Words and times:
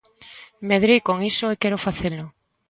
Medrei 0.69 0.99
con 1.07 1.17
iso 1.31 1.45
e 1.53 1.59
quero 1.61 1.83
facelo. 1.85 2.25